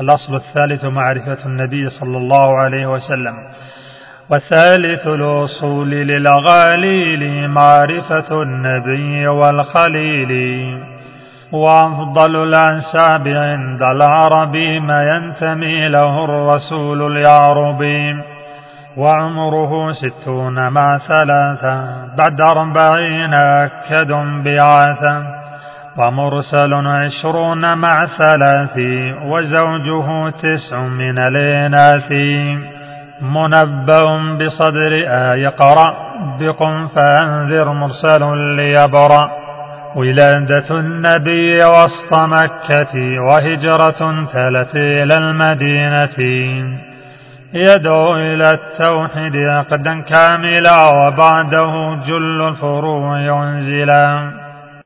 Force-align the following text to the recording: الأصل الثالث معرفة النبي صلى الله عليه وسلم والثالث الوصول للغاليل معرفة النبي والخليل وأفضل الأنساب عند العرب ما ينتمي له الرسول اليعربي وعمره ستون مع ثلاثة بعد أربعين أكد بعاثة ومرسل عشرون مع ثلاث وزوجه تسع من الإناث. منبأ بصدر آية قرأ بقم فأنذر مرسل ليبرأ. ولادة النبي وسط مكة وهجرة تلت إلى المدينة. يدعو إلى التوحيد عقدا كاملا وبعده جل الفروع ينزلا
الأصل 0.00 0.34
الثالث 0.34 0.84
معرفة 0.84 1.46
النبي 1.46 1.88
صلى 1.90 2.16
الله 2.18 2.58
عليه 2.58 2.86
وسلم 2.86 3.34
والثالث 4.30 5.06
الوصول 5.06 5.90
للغاليل 5.90 7.48
معرفة 7.50 8.42
النبي 8.42 9.28
والخليل 9.28 10.32
وأفضل 11.52 12.36
الأنساب 12.42 13.28
عند 13.28 13.82
العرب 13.82 14.56
ما 14.56 15.14
ينتمي 15.16 15.88
له 15.88 16.24
الرسول 16.24 17.16
اليعربي 17.16 18.14
وعمره 18.96 19.92
ستون 19.92 20.68
مع 20.68 20.98
ثلاثة 20.98 22.06
بعد 22.16 22.40
أربعين 22.40 23.34
أكد 23.34 24.12
بعاثة 24.44 25.35
ومرسل 25.98 26.74
عشرون 26.74 27.78
مع 27.78 28.06
ثلاث 28.06 28.78
وزوجه 29.22 30.30
تسع 30.30 30.80
من 30.80 31.18
الإناث. 31.18 32.12
منبأ 33.22 34.36
بصدر 34.40 34.92
آية 35.06 35.48
قرأ 35.48 35.94
بقم 36.40 36.86
فأنذر 36.86 37.72
مرسل 37.72 38.38
ليبرأ. 38.38 39.30
ولادة 39.96 40.70
النبي 40.70 41.56
وسط 41.56 42.12
مكة 42.12 43.20
وهجرة 43.20 44.24
تلت 44.32 44.76
إلى 44.76 45.14
المدينة. 45.14 46.18
يدعو 47.54 48.16
إلى 48.16 48.50
التوحيد 48.50 49.36
عقدا 49.36 50.00
كاملا 50.00 50.88
وبعده 50.88 52.00
جل 52.06 52.48
الفروع 52.48 53.20
ينزلا 53.20 54.45